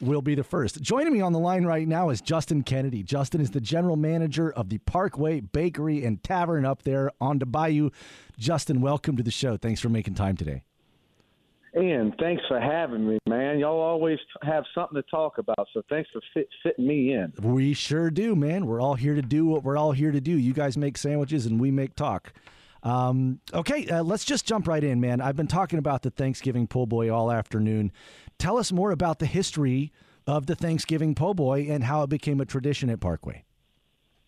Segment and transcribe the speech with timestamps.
[0.00, 0.80] Will be the first.
[0.80, 3.02] Joining me on the line right now is Justin Kennedy.
[3.02, 7.46] Justin is the general manager of the Parkway Bakery and Tavern up there on the
[7.46, 7.90] Bayou.
[8.38, 9.56] Justin, welcome to the show.
[9.56, 10.62] Thanks for making time today.
[11.76, 13.58] Ian, thanks for having me, man.
[13.58, 17.32] Y'all always have something to talk about, so thanks for fit, fitting me in.
[17.42, 18.66] We sure do, man.
[18.66, 20.32] We're all here to do what we're all here to do.
[20.32, 22.32] You guys make sandwiches and we make talk.
[22.82, 25.20] Um, okay, uh, let's just jump right in, man.
[25.20, 27.92] I've been talking about the Thanksgiving po' boy all afternoon.
[28.38, 29.92] Tell us more about the history
[30.26, 33.44] of the Thanksgiving po' boy and how it became a tradition at Parkway.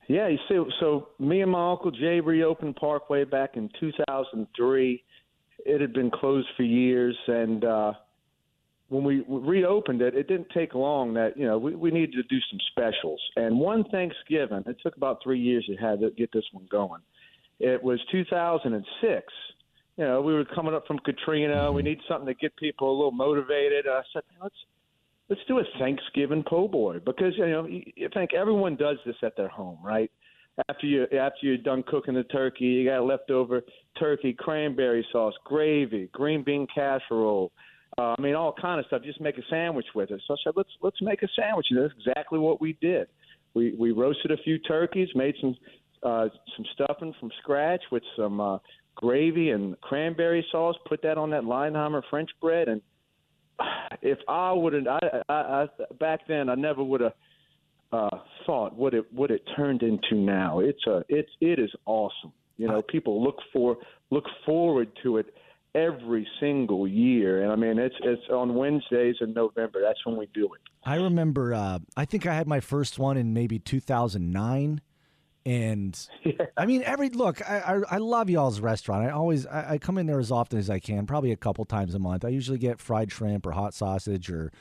[0.08, 5.05] Yeah, you see, so me and my uncle Jay reopened Parkway back in 2003.
[5.64, 7.92] It had been closed for years, and uh,
[8.89, 12.24] when we reopened it, it didn't take long that you know we, we needed to
[12.24, 13.20] do some specials.
[13.36, 17.02] And one Thanksgiving, it took about three years to have to get this one going.
[17.61, 19.33] It was 2006.
[20.00, 21.54] You know, we were coming up from Katrina.
[21.54, 21.74] Mm-hmm.
[21.76, 23.86] We need something to get people a little motivated.
[23.86, 24.54] I said, let's
[25.28, 29.36] let's do a Thanksgiving po' boy because you know you think everyone does this at
[29.36, 30.10] their home, right?
[30.70, 33.60] After you after you're done cooking the turkey, you got leftover
[33.98, 37.52] turkey, cranberry sauce, gravy, green bean casserole.
[37.98, 39.02] Uh, I mean, all kind of stuff.
[39.05, 40.22] Just make a sandwich with it.
[40.27, 41.66] So I said, let's let's make a sandwich.
[41.68, 43.06] And that's exactly what we did.
[43.52, 45.55] We we roasted a few turkeys, made some
[46.02, 48.56] uh, some stuffing from scratch with some uh,
[49.00, 50.77] gravy and cranberry sauce.
[50.86, 52.83] Put that on that Leidenheimer French bread, and
[54.02, 55.68] if I would have, I, I, I
[55.98, 57.14] back then I never would have
[57.92, 60.60] uh, thought what it what it turned into now.
[60.60, 62.33] It's a it's it is awesome.
[62.56, 63.78] You know, people look for
[64.10, 65.34] look forward to it
[65.74, 67.42] every single year.
[67.42, 69.80] And I mean, it's it's on Wednesdays in November.
[69.83, 70.60] That's when we do it.
[70.84, 71.55] I remember.
[71.55, 74.80] Uh, I think I had my first one in maybe 2009.
[75.46, 76.46] And yeah.
[76.56, 79.06] I mean, every look, I, I, I love y'all's restaurant.
[79.06, 81.64] I always I, I, come in there as often as I can, probably a couple
[81.64, 82.24] times a month.
[82.24, 84.52] I usually get fried shrimp or hot sausage or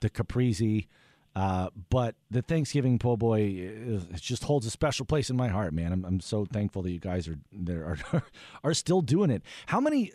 [0.00, 0.86] the caprese.
[1.34, 5.72] Uh, but the Thanksgiving po' boy it just holds a special place in my heart,
[5.72, 5.92] man.
[5.92, 8.22] I'm, I'm so thankful that you guys are there are
[8.64, 9.42] are still doing it.
[9.66, 10.12] How many?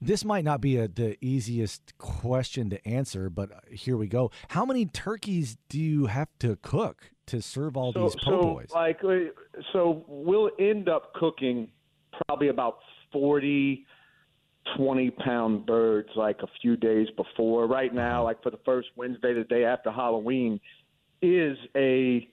[0.00, 4.30] This might not be a, the easiest question to answer, but here we go.
[4.48, 8.66] How many turkeys do you have to cook to serve all so, these po' boys?
[8.70, 11.68] So, like, uh, so we'll end up cooking
[12.26, 12.78] probably about
[13.12, 13.84] 40,
[14.76, 17.66] 20 pound birds like a few days before.
[17.66, 20.60] Right now, like for the first Wednesday, the day after Halloween,
[21.22, 22.28] is a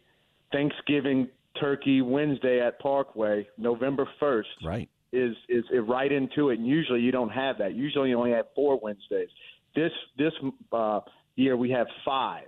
[0.52, 4.44] Thanksgiving turkey Wednesday at Parkway, November 1st.
[4.64, 4.90] Right.
[5.16, 7.74] Is, is right into it, and usually you don't have that.
[7.74, 9.30] Usually you only have four Wednesdays.
[9.76, 10.34] This this
[10.72, 11.00] uh,
[11.36, 12.48] year we have five,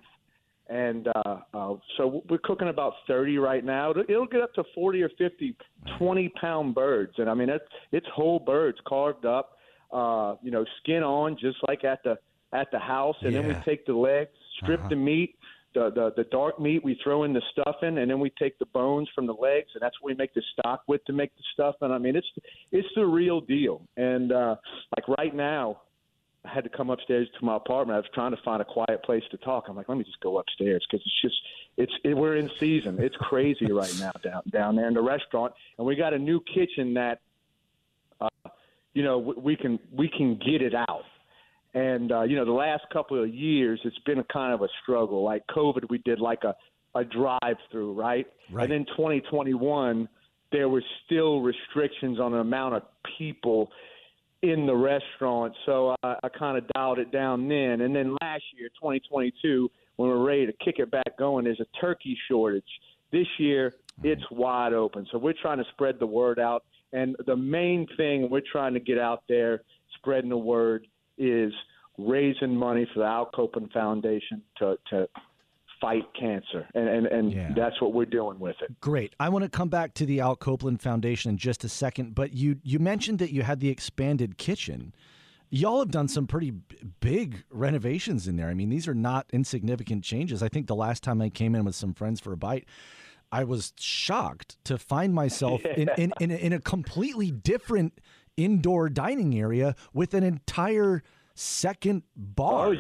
[0.70, 3.92] and uh, uh, so we're cooking about 30 right now.
[3.92, 5.56] It'll get up to 40 or 50
[5.98, 9.58] 20 pound birds, and I mean it's it's whole birds carved up,
[9.92, 12.18] uh, you know, skin on, just like at the
[12.54, 13.42] at the house, and yeah.
[13.42, 14.90] then we take the legs, strip uh-huh.
[14.90, 15.36] the meat.
[15.78, 18.66] The, the the dark meat we throw in the stuffing, and then we take the
[18.66, 21.44] bones from the legs, and that's what we make the stock with to make the
[21.54, 21.76] stuff.
[21.82, 22.28] And I mean, it's
[22.72, 23.84] it's the real deal.
[23.96, 24.56] And uh,
[24.98, 25.82] like right now,
[26.44, 27.96] I had to come upstairs to my apartment.
[27.96, 29.66] I was trying to find a quiet place to talk.
[29.68, 31.36] I'm like, let me just go upstairs because it's just
[31.78, 32.98] it's it, we're in season.
[33.00, 36.42] It's crazy right now down down there in the restaurant, and we got a new
[36.42, 37.20] kitchen that,
[38.20, 38.30] uh,
[38.94, 41.04] you know, we can we can get it out.
[41.74, 44.68] And uh, you know, the last couple of years, it's been a kind of a
[44.82, 45.24] struggle.
[45.24, 46.56] Like COVID, we did like a
[46.96, 48.26] a drive through, right?
[48.52, 48.64] right?
[48.64, 50.10] And then 2021,
[50.52, 52.84] there were still restrictions on the amount of
[53.18, 53.70] people
[54.42, 55.54] in the restaurant.
[55.66, 57.82] So I, I kind of dialed it down then.
[57.82, 61.80] And then last year, 2022, when we're ready to kick it back going, there's a
[61.80, 62.64] turkey shortage.
[63.12, 63.74] This year,
[64.04, 65.08] it's wide open.
[65.12, 66.64] So we're trying to spread the word out.
[66.94, 69.62] And the main thing we're trying to get out there,
[69.98, 70.88] spreading the word,
[71.18, 71.54] is
[71.98, 75.08] raising money for the Al Copeland Foundation to to
[75.82, 77.54] fight cancer, and and, and Yeah.
[77.56, 78.80] that's what we're doing with it.
[78.82, 79.16] Great.
[79.20, 82.34] I want to come back to the Al Copeland Foundation in just a second, but
[82.34, 84.94] you you mentioned that you had the expanded kitchen.
[85.50, 88.50] Y'all have done some pretty b- big renovations in there.
[88.50, 90.44] I mean, these are not insignificant changes.
[90.44, 92.66] I think the last time I came in with some friends for a bite,
[93.32, 98.02] I was shocked to find myself in, in, in, a, in a completely different
[98.48, 101.04] indoor dining area with an entire
[101.34, 102.68] second bar.
[102.70, 102.76] Oh,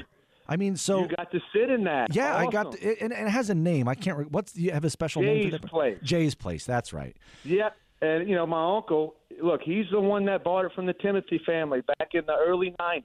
[0.48, 2.15] I mean, so you got to sit in that.
[2.15, 2.80] yeah, I got Awesome.
[2.81, 3.89] it, and and it has a name.
[3.89, 4.18] I can't.
[4.18, 5.69] Re- what's you have a special name for Jay's that?
[5.69, 5.98] Place.
[6.04, 6.65] Jay's place.
[6.65, 7.18] That's right.
[7.44, 7.75] Yep.
[8.01, 11.42] And you know, my uncle, look, he's the one that bought it from the Timothy
[11.45, 13.03] family back in the early '90s.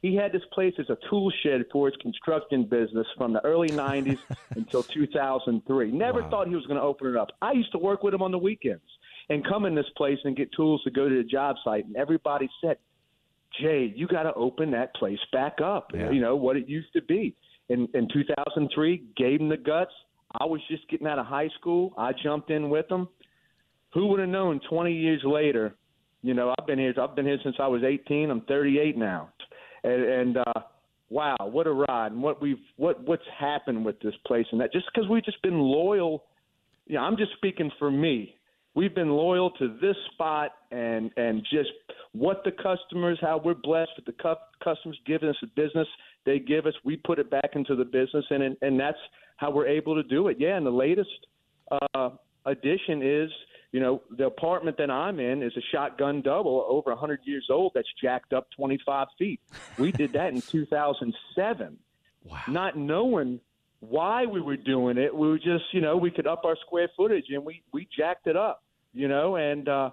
[0.00, 3.68] He had this place as a tool shed for his construction business from the early
[3.68, 4.18] '90s
[4.50, 5.90] until 2003.
[5.90, 6.30] Never Wow.
[6.30, 7.30] thought he was going to open it up.
[7.42, 8.80] I used to work with him on the weekends
[9.30, 11.96] and come in this place and get tools to go to the job site, and
[11.96, 12.78] everybody said,
[13.60, 16.10] "Jay, you got to open that place back up." Yeah.
[16.10, 17.34] You know what it used to be.
[17.68, 19.92] In in 2003, gave him the guts.
[20.40, 21.94] I was just getting out of high school.
[21.96, 23.08] I jumped in with him
[23.94, 25.74] who would have known 20 years later
[26.22, 29.30] you know i've been here i've been here since i was 18 i'm 38 now
[29.84, 30.60] and, and uh
[31.10, 34.72] wow what a ride and what we've what what's happened with this place and that
[34.72, 36.24] just because we've just been loyal
[36.86, 38.34] you know i'm just speaking for me
[38.78, 41.70] we've been loyal to this spot and and just
[42.12, 45.88] what the customers how we're blessed with the cu- customers giving us the business
[46.24, 49.02] they give us we put it back into the business and and, and that's
[49.36, 51.10] how we're able to do it yeah and the latest
[51.92, 52.10] uh
[52.46, 53.28] addition is
[53.72, 57.72] you know the apartment that i'm in is a shotgun double over 100 years old
[57.74, 59.40] that's jacked up 25 feet
[59.76, 61.76] we did that in 2007
[62.24, 62.42] Wow.
[62.48, 63.40] not knowing
[63.80, 65.14] why we were doing it.
[65.14, 68.26] We were just, you know, we could up our square footage and we we jacked
[68.26, 69.90] it up, you know, and uh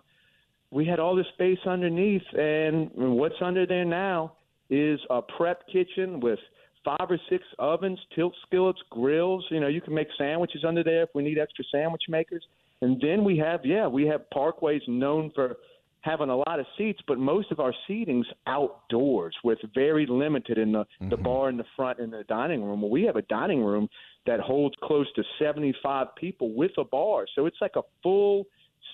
[0.71, 4.33] we had all this space underneath and what's under there now
[4.69, 6.39] is a prep kitchen with
[6.83, 11.03] five or six ovens, tilt skillets, grills, you know, you can make sandwiches under there
[11.03, 12.43] if we need extra sandwich makers.
[12.81, 15.57] And then we have yeah, we have parkways known for
[16.05, 20.71] having a lot of seats, but most of our seating's outdoors with very limited in
[20.71, 22.81] the, the bar in the front and the dining room.
[22.81, 23.89] Well, we have a dining room
[24.27, 27.25] that holds close to 75 people with a bar.
[27.35, 28.45] So it's like a full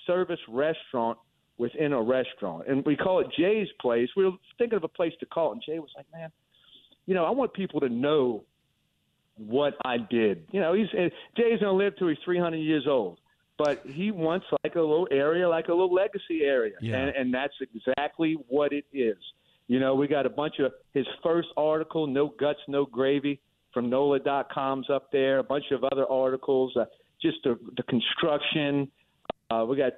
[0.07, 1.17] service restaurant
[1.57, 2.67] within a restaurant.
[2.67, 4.09] And we call it Jay's Place.
[4.15, 6.31] We were thinking of a place to call it, and Jay was like, man,
[7.05, 8.43] you know, I want people to know
[9.37, 10.45] what I did.
[10.51, 13.17] You know, he's Jay's going to live till he's 300 years old
[13.57, 16.95] but he wants like a little area, like a little legacy area, Yeah.
[16.95, 19.17] and, and that's exactly what it is.
[19.67, 23.39] You know, we got a bunch of his first article, "No Guts, No Gravy,"
[23.71, 25.37] from NOLA.com's up there.
[25.37, 26.85] A bunch of other articles, uh,
[27.21, 28.89] just the, the construction.
[29.51, 29.93] Uh, we got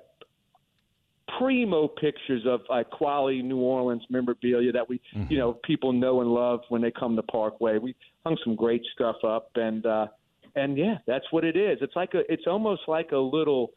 [1.37, 6.29] primo pictures of uh, quality New Orleans memorabilia that we, you know, people know and
[6.33, 7.77] love when they come to Parkway.
[7.77, 7.95] We
[8.25, 10.07] hung some great stuff up, and uh,
[10.55, 11.77] and yeah, that's what it is.
[11.81, 13.71] It's like a, it's almost like a little.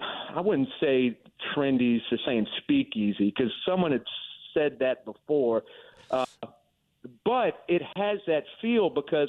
[0.00, 1.16] I wouldn't say
[1.54, 4.04] trendy, so saying speakeasy, because someone had
[4.52, 5.62] said that before.
[6.10, 6.26] Uh,
[7.24, 9.28] but it has that feel because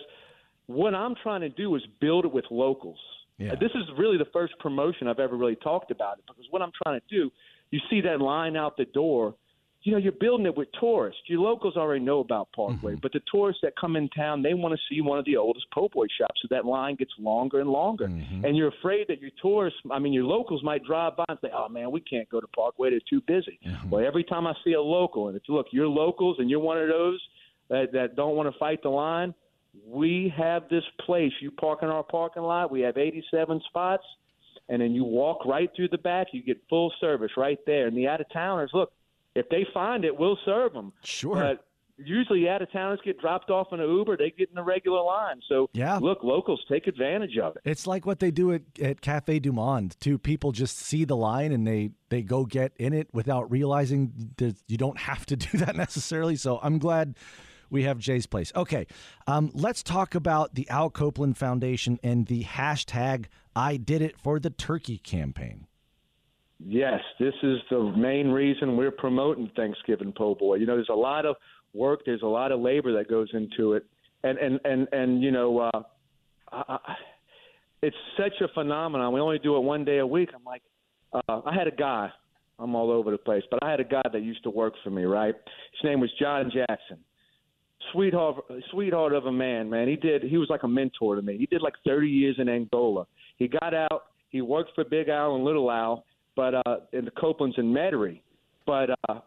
[0.68, 3.00] what I'm trying to do is build it with locals.
[3.38, 3.54] Yeah.
[3.54, 6.62] Uh, This is really the first promotion I've ever really talked about it because what
[6.62, 7.32] I'm trying to do,
[7.72, 9.36] you see that line out the door.
[9.84, 11.22] You know, you're building it with tourists.
[11.28, 13.02] Your locals already know about Parkway, Mm-hmm.
[13.04, 15.68] but the tourists that come in town, they want to see one of the oldest
[15.72, 16.40] po' boy shops.
[16.42, 18.08] So that line gets longer and longer.
[18.08, 18.46] Mm-hmm.
[18.46, 21.50] And you're afraid that your tourists, I mean, your locals might drive by and say,
[21.54, 22.90] oh, man, we can't go to Parkway.
[22.90, 23.60] They're too busy.
[23.64, 23.92] Mm-hmm.
[23.92, 26.80] Well, every time I see a local, and it's, look, you're locals and you're one
[26.82, 27.22] of those
[27.70, 29.36] that, that don't want to fight the line,
[29.88, 31.32] we have this place.
[31.42, 32.72] You park in our parking lot.
[32.72, 34.04] We have 87 spots.
[34.68, 36.28] And then you walk right through the back.
[36.32, 37.88] You get full service right there.
[37.88, 38.92] And the out of towners, look,
[39.36, 40.92] if they find it, we'll serve them.
[41.04, 41.36] Sure.
[41.36, 41.66] But
[42.04, 44.18] usually out of towners get dropped off in an Uber.
[44.18, 45.40] They get in the regular line.
[45.48, 45.98] So Yeah.
[45.98, 47.62] look, locals take advantage of it.
[47.64, 50.18] It's like what they do at, at Cafe Du Monde too.
[50.18, 54.56] People just see the line and they they go get in it without realizing that
[54.68, 56.36] you don't have to do that necessarily.
[56.38, 57.16] So I'm glad
[57.70, 58.52] we have Jay's place.
[58.56, 58.88] Okay,
[59.28, 64.40] um, let's talk about the Al Copeland Foundation and the hashtag I Did It for
[64.40, 65.68] the Turkey campaign.
[66.60, 70.56] Yes, this is the main reason we're promoting Thanksgiving Po' Boy.
[70.56, 71.36] You know, there's a lot of
[71.74, 73.86] work, there's a lot of labor that goes into it,
[74.24, 75.82] and and and and you know, uh,
[76.52, 76.78] I,
[77.82, 79.14] it's such a phenomenon.
[79.14, 80.30] We only do it one day a week.
[80.34, 80.62] I'm like,
[81.14, 82.10] uh, I had a guy.
[82.58, 84.90] I'm all over the place, but I had a guy that used to work for
[84.90, 85.04] me.
[85.04, 87.00] Right, his name was John Jackson.
[87.92, 88.38] Sweetheart,
[88.72, 89.88] sweetheart of a man, man.
[89.88, 90.24] He did.
[90.24, 91.38] He was like a mentor to me.
[91.38, 93.06] He did like 30 years in Angola.
[93.38, 94.06] He got out.
[94.30, 98.22] He worked for Big Al and Little Al, but uh, in the Copelands and Metairie.
[98.66, 99.20] But uh,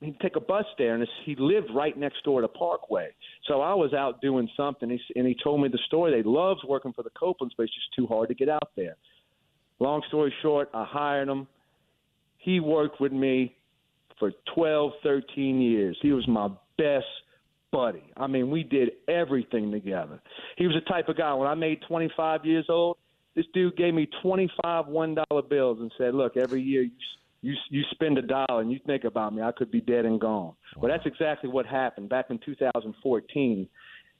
[0.00, 3.10] he'd take a bus there, and he lived right next door to Parkway.
[3.46, 6.10] So I was out doing something, and he told me the story.
[6.12, 8.96] They loves working for the Copelands, but it's just too hard to get out there.
[9.78, 11.46] Long story short, I hired him.
[12.38, 13.56] He worked with me
[14.18, 15.96] for 12, 13 years.
[16.02, 16.48] He was my
[16.78, 17.06] best
[17.74, 18.04] buddy.
[18.16, 20.20] I mean, we did everything together.
[20.56, 22.98] He was the type of guy when I made 25 years old,
[23.34, 26.92] this dude gave me 25 $1 bills and said, "Look, every year you
[27.42, 30.20] you you spend a dollar and you think about me, I could be dead and
[30.20, 30.82] gone." Wow.
[30.82, 33.68] Well, that's exactly what happened back in 2014.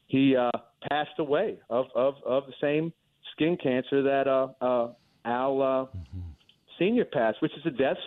[0.09, 0.51] He uh
[0.91, 2.93] passed away of of of the same
[3.33, 4.93] skin cancer that uh uh
[5.25, 6.21] Al uh mm-hmm.
[6.77, 7.99] senior passed, which is a death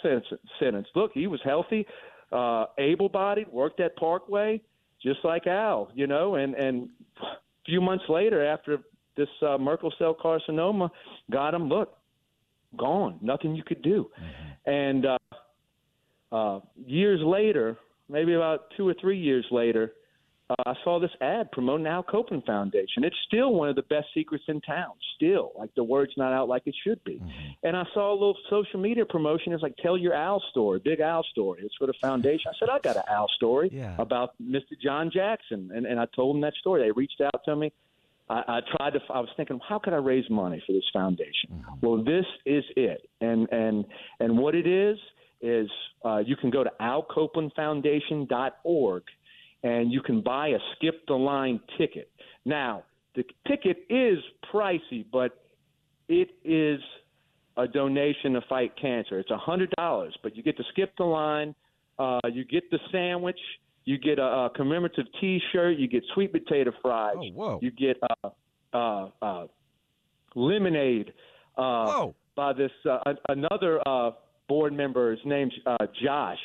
[0.59, 0.87] sentence.
[0.93, 1.87] Look, he was healthy,
[2.33, 4.61] uh able-bodied, worked at Parkway
[5.01, 6.89] just like Al, you know, and and
[7.21, 7.25] a
[7.65, 8.79] few months later, after
[9.15, 10.89] this uh, Merkel cell carcinoma
[11.31, 11.97] got him, look,
[12.77, 14.69] gone, nothing you could do, mm-hmm.
[14.69, 15.17] and uh,
[16.31, 17.77] uh, years later,
[18.09, 19.93] maybe about two or three years later,
[20.49, 23.03] uh, I saw this ad promoting Al Copeland Foundation.
[23.03, 24.93] It's still one of the best secrets in town.
[25.15, 27.15] Still, like the word's not out like it should be.
[27.15, 27.29] Mm-hmm.
[27.63, 29.51] And I saw a little social media promotion.
[29.51, 31.61] It's like tell your Al story, big Al story.
[31.63, 32.45] It's for the foundation.
[32.47, 33.95] I said I got an Al story yeah.
[33.99, 34.79] about Mr.
[34.81, 36.83] John Jackson, and and I told them that story.
[36.83, 37.71] They reached out to me.
[38.29, 38.99] I, I tried to.
[39.09, 41.49] I was thinking, how could I raise money for this foundation?
[41.51, 41.85] Mm-hmm.
[41.85, 43.83] Well, this is it, and and
[44.19, 44.97] and what it is
[45.41, 45.69] is
[46.05, 49.03] uh, you can go to alcopelandfoundation.org
[49.63, 52.09] and you can buy a skip the line ticket.
[52.45, 52.83] Now,
[53.15, 54.19] the ticket is
[54.53, 55.43] pricey, but
[56.07, 56.79] it is
[57.57, 59.19] a donation to fight cancer.
[59.19, 61.55] It's a hundred dollars, but you get to skip the line,
[61.97, 63.39] uh, you get the sandwich,
[63.85, 67.59] you get a, a commemorative T-shirt, you get sweet potato fries, oh, whoa.
[67.61, 68.29] you get uh,
[68.73, 69.47] uh, uh,
[70.35, 71.13] lemonade
[71.57, 72.99] uh, by this uh,
[73.29, 74.11] another uh,
[74.47, 75.11] board member.
[75.11, 76.37] His name's uh, Josh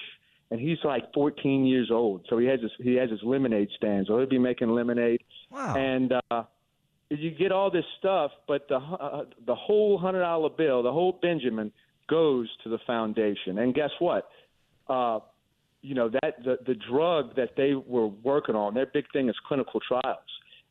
[0.52, 2.26] and he's like 14 years old.
[2.28, 4.06] So he has his he has his lemonade stand.
[4.06, 5.22] So he'll be making lemonade.
[5.50, 5.74] Wow.
[5.74, 6.42] And uh,
[7.08, 11.18] you get all this stuff, but the uh, the whole hundred dollar bill, the whole
[11.22, 11.72] Benjamin,
[12.08, 13.58] goes to the foundation.
[13.58, 14.28] And guess what?
[14.88, 15.20] Uh,
[15.80, 19.36] you know that the the drug that they were working on, their big thing is
[19.48, 20.18] clinical trials,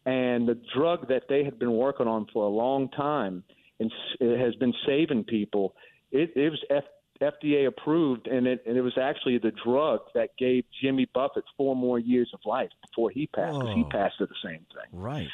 [0.05, 3.43] and the drug that they had been working on for a long time
[3.81, 5.73] and it has been saving people.
[6.11, 6.83] It, it was F,
[7.22, 11.75] FDA approved, and it, and it was actually the drug that gave Jimmy Buffett four
[11.75, 13.60] more years of life before he passed.
[13.60, 15.00] Because he passed of the same thing.
[15.00, 15.28] Right.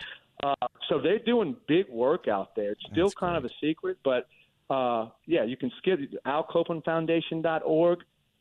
[0.43, 2.71] Uh, so they're doing big work out there.
[2.71, 3.51] It's still That's kind great.
[3.51, 4.27] of a secret, but
[4.69, 7.99] uh, yeah, you can skip alcopelandfoundation.org,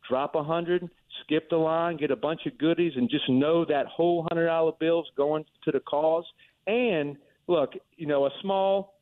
[0.08, 0.88] drop a hundred,
[1.22, 4.72] skip the line, get a bunch of goodies, and just know that whole hundred dollar
[4.78, 6.24] bill's going to the cause.
[6.66, 8.95] And look, you know, a small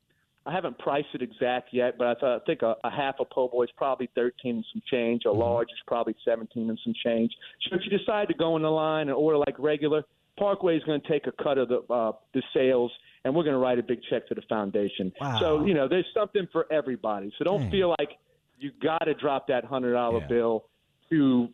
[0.46, 3.24] I haven't priced it exact yet, but I, th- I think a, a half a
[3.24, 5.22] po' boy is probably 13 and some change.
[5.24, 5.38] A mm-hmm.
[5.38, 7.32] large is probably 17 and some change.
[7.68, 10.04] So if you decide to go in the line and order like regular,
[10.38, 12.90] Parkway is going to take a cut of the uh, the sales,
[13.24, 15.12] and we're going to write a big check to the foundation.
[15.20, 15.38] Wow.
[15.40, 17.32] So you know, there's something for everybody.
[17.38, 17.70] So don't Dang.
[17.70, 18.10] feel like
[18.58, 20.26] you got to drop that hundred dollar yeah.
[20.26, 20.64] bill
[21.10, 21.48] to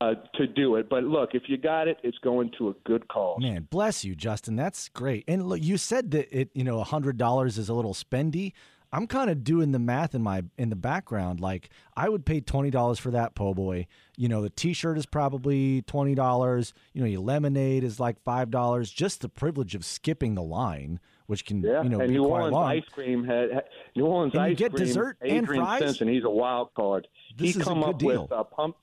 [0.00, 0.88] uh, to do it.
[0.88, 3.40] But look, if you got it, it's going to a good cause.
[3.40, 4.56] Man, bless you, Justin.
[4.56, 5.24] That's great.
[5.28, 8.52] And look, you said that it, you know, hundred dollars is a little spendy.
[8.92, 11.40] I'm kind of doing the math in my in the background.
[11.40, 13.86] Like I would pay twenty dollars for that po' boy.
[14.16, 16.72] You know, the T-shirt is probably twenty dollars.
[16.94, 18.90] You know, your lemonade is like five dollars.
[18.90, 21.82] Just the privilege of skipping the line, which can yeah.
[21.82, 22.70] you know and be New quite Orleans long.
[22.70, 23.64] ice cream had, had
[23.96, 24.86] New Orleans and ice you get cream.
[24.86, 25.80] dessert and fries.
[25.80, 27.08] Simpson, he's a wild card.
[27.36, 28.22] This he is come a good up deal.
[28.22, 28.76] with a pump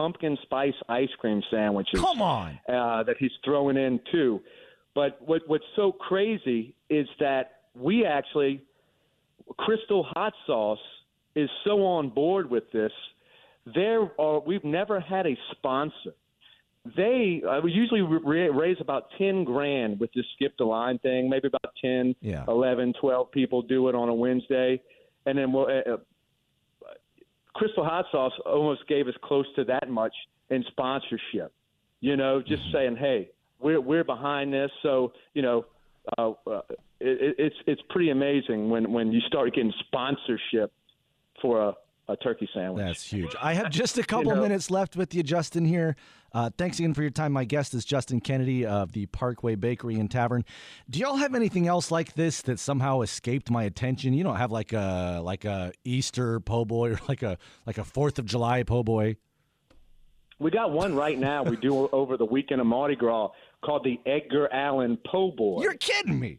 [0.00, 2.00] pumpkin spice ice cream sandwiches.
[2.00, 4.40] Come on, uh, that he's throwing in too.
[4.94, 8.62] But what what's so crazy is that we actually
[9.58, 10.78] Crystal Hot Sauce
[11.36, 12.92] is so on board with this.
[13.74, 16.14] There are we've never had a sponsor.
[16.96, 21.28] They uh, we usually raise about ten grand with this skip the line thing.
[21.28, 22.44] Maybe about 10, yeah.
[22.48, 24.80] 11, 12 people do it on a Wednesday,
[25.26, 25.96] and then we'll, uh, uh
[27.54, 30.14] Crystal Hot Sauce almost gave us close to that much
[30.50, 31.52] in sponsorship.
[32.00, 32.72] You know, just mm-hmm.
[32.72, 33.30] saying, hey,
[33.60, 34.70] we're we're behind this.
[34.82, 35.66] So you know,
[36.18, 36.60] uh, uh,
[37.00, 40.72] it, it's it's pretty amazing when when you start getting sponsorship
[41.42, 41.74] for a
[42.10, 42.84] a turkey sandwich.
[42.84, 43.34] That's huge.
[43.42, 45.64] I have just a couple you know, minutes left with you, Justin.
[45.64, 45.96] Here,
[46.32, 47.32] uh, thanks again for your time.
[47.32, 50.44] My guest is Justin Kennedy of the Parkway Bakery and Tavern.
[50.88, 54.12] Do y'all have anything else like this that somehow escaped my attention?
[54.12, 57.84] You don't have like a like a Easter po' boy or like a like a
[57.84, 59.16] Fourth of July po' boy.
[60.38, 61.42] We got one right now.
[61.42, 63.30] We do over the weekend of Mardi Gras
[63.62, 65.62] called the Edgar Allan Po' Boy.
[65.62, 66.38] You're kidding me.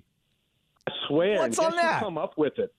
[0.88, 1.38] I swear.
[1.38, 2.02] What's on that?
[2.02, 2.74] Come up with it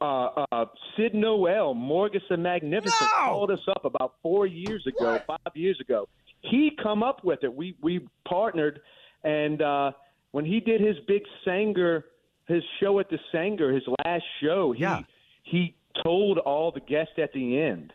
[0.00, 0.64] uh, uh,
[0.96, 3.24] Sid Noel, Morgus the Magnificent, no!
[3.30, 5.26] called us up about four years ago, what?
[5.26, 6.08] five years ago.
[6.40, 7.52] he come up with it.
[7.54, 8.80] We we partnered,
[9.24, 9.92] and uh,
[10.32, 12.02] when he did his big Saenger,
[12.46, 15.00] his show at the Saenger, his last show, he Yeah.
[15.42, 15.74] he
[16.04, 17.92] told all the guests at the end,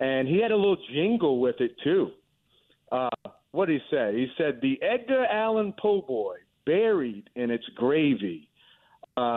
[0.00, 2.10] and he had a little jingle with it too.
[2.90, 3.08] Uh,
[3.52, 4.12] what did he say?
[4.16, 8.48] He said the Edgar Allan Poe boy buried in its gravy.
[9.16, 9.36] Uh,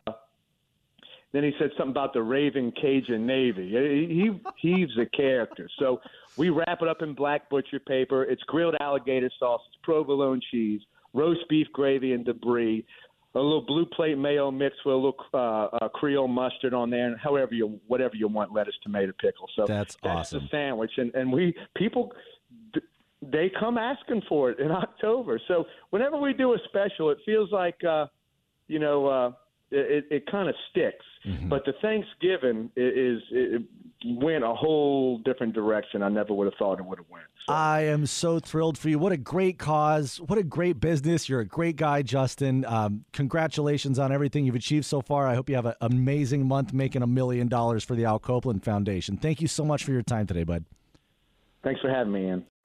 [1.31, 3.69] then he said something about the Raven Cajun Navy.
[3.69, 4.31] He,
[4.61, 5.69] he he's a character.
[5.77, 6.01] So
[6.37, 8.23] we wrap it up in black butcher paper.
[8.23, 10.81] It's grilled alligator sauce, it's provolone cheese,
[11.13, 12.85] roast beef gravy and debris,
[13.35, 17.07] a little blue plate mayo mixed with a little uh, uh, Creole mustard on there,
[17.07, 19.47] and however you whatever you want, lettuce, tomato, pickle.
[19.55, 20.43] So That's that's awesome.
[20.43, 22.11] the sandwich, and and we people.
[22.73, 22.79] d-
[23.21, 25.39] They come asking for it in October.
[25.47, 28.07] So whenever we do a special, it feels like uh,
[28.67, 29.31] you know, uh,
[29.71, 31.05] it, it kind of sticks.
[31.25, 31.49] Mm-hmm.
[31.49, 33.63] But the Thanksgiving is it
[34.05, 36.01] went a whole different direction.
[36.01, 37.25] I never would have thought it would have went.
[37.45, 38.97] So, I am so thrilled for you.
[38.97, 40.17] What a great cause.
[40.21, 41.27] What a great business.
[41.27, 42.63] You're a great guy, Justin.
[42.65, 45.27] Um, congratulations on everything you've achieved so far.
[45.27, 48.63] I hope you have an amazing month making a million dollars for the Al Copeland
[48.63, 49.17] Foundation.
[49.17, 50.63] Thank you so much for your time today, bud.
[51.63, 52.45] thanks for having me, Ian.